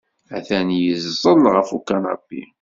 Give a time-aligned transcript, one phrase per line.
[0.37, 2.41] Atan yeẓẓel ɣef ukanapi.